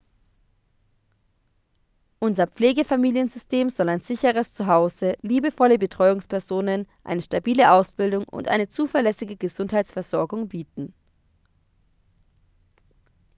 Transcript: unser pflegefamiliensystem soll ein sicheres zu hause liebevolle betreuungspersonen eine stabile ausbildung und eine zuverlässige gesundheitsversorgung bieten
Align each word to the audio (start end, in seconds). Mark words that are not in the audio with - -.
unser 2.19 2.47
pflegefamiliensystem 2.47 3.69
soll 3.69 3.87
ein 3.87 3.99
sicheres 3.99 4.51
zu 4.51 4.65
hause 4.65 5.15
liebevolle 5.21 5.77
betreuungspersonen 5.77 6.87
eine 7.03 7.21
stabile 7.21 7.71
ausbildung 7.71 8.23
und 8.23 8.47
eine 8.47 8.67
zuverlässige 8.67 9.37
gesundheitsversorgung 9.37 10.47
bieten 10.47 10.95